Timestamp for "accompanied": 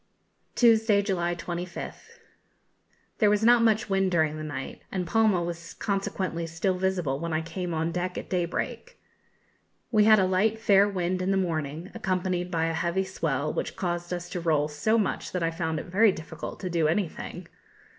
11.93-12.49